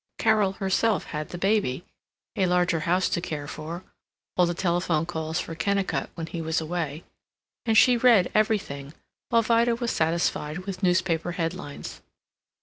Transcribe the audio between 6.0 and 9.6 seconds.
when he was away; and she read everything, while